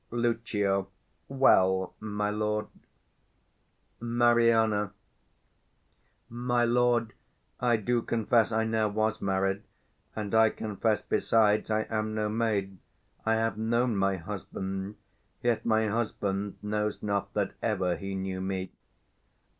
Lucio. 0.09 0.87
Well, 1.27 1.93
my 1.99 2.31
lord. 2.31 2.65
Mari. 3.99 4.51
My 6.27 6.65
lord, 6.65 7.13
I 7.59 7.77
do 7.77 8.01
confess 8.01 8.51
I 8.51 8.63
ne'er 8.63 8.89
was 8.89 9.21
married; 9.21 9.61
And 10.15 10.33
I 10.33 10.49
confess, 10.49 11.03
besides, 11.03 11.69
I 11.69 11.81
am 11.91 12.15
no 12.15 12.29
maid: 12.29 12.79
185 13.25 13.27
I 13.27 13.35
have 13.35 13.57
known 13.59 13.95
my 13.95 14.15
husband; 14.17 14.95
yet 15.43 15.67
my 15.67 15.85
husband 15.87 16.57
Knows 16.63 17.03
not 17.03 17.31
that 17.35 17.51
ever 17.61 17.95
he 17.95 18.15
knew 18.15 18.41
me. 18.41 18.71